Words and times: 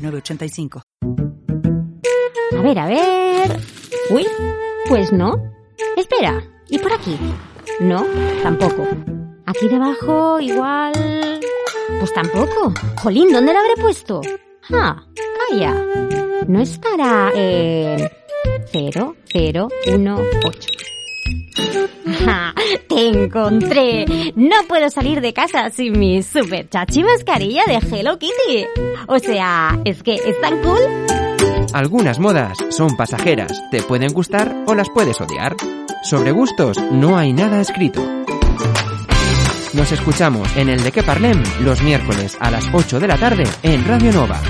906985. 0.00 0.82
A 2.58 2.62
ver, 2.62 2.78
a 2.78 2.86
ver. 2.86 3.60
Uy, 4.10 4.26
pues 4.88 5.12
no. 5.12 5.32
Espera, 5.96 6.42
¿y 6.68 6.78
por 6.78 6.92
aquí? 6.92 7.16
No, 7.80 8.04
tampoco. 8.42 8.86
Aquí 9.46 9.68
debajo, 9.68 10.40
igual... 10.40 11.40
Pues 11.98 12.12
tampoco. 12.12 12.72
Jolín, 13.02 13.32
¿dónde 13.32 13.52
la 13.52 13.60
habré 13.60 13.74
puesto? 13.80 14.20
Ah, 14.72 15.04
calla. 15.48 15.74
No 16.46 16.60
estará 16.60 17.30
en... 17.34 18.08
0, 18.72 19.16
0, 19.32 19.68
1, 19.86 20.18
8. 20.44 20.68
¡Ja! 20.68 20.79
¡Te 22.88 23.08
encontré! 23.08 24.32
No 24.36 24.56
puedo 24.68 24.90
salir 24.90 25.20
de 25.20 25.32
casa 25.32 25.70
sin 25.70 25.98
mi 25.98 26.22
super 26.22 26.68
chachi 26.68 27.02
mascarilla 27.02 27.62
de 27.66 27.76
Hello 27.76 28.18
Kitty. 28.18 28.66
O 29.06 29.18
sea, 29.18 29.78
es 29.84 30.02
que 30.02 30.14
es 30.14 30.40
tan 30.40 30.60
cool. 30.62 30.80
Algunas 31.72 32.18
modas 32.18 32.58
son 32.70 32.96
pasajeras, 32.96 33.62
te 33.70 33.82
pueden 33.82 34.12
gustar 34.12 34.64
o 34.66 34.74
las 34.74 34.90
puedes 34.90 35.20
odiar. 35.20 35.56
Sobre 36.02 36.32
gustos 36.32 36.76
no 36.90 37.16
hay 37.16 37.32
nada 37.32 37.60
escrito. 37.60 38.02
Nos 39.72 39.92
escuchamos 39.92 40.48
en 40.56 40.68
el 40.68 40.82
De 40.82 40.90
Que 40.90 41.02
Parlem 41.02 41.42
los 41.60 41.80
miércoles 41.82 42.36
a 42.40 42.50
las 42.50 42.66
8 42.72 42.98
de 42.98 43.06
la 43.06 43.16
tarde 43.16 43.44
en 43.62 43.84
Radio 43.86 44.12
Nova. 44.12 44.40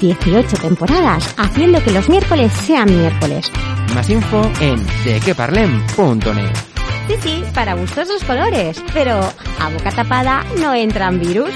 18 0.00 0.56
temporadas 0.56 1.34
haciendo 1.36 1.82
que 1.82 1.90
los 1.90 2.08
miércoles 2.08 2.50
sean 2.52 2.88
miércoles. 2.88 3.50
Más 3.94 4.08
info 4.08 4.50
en 4.60 4.84
dequeparlem.net. 5.04 6.69
Sí, 7.10 7.16
sí, 7.22 7.44
para 7.52 7.74
gustos 7.74 8.06
los 8.06 8.22
colores, 8.22 8.80
pero 8.94 9.18
a 9.58 9.68
boca 9.70 9.90
tapada 9.90 10.44
no 10.60 10.72
entran 10.72 11.18
virus. 11.18 11.50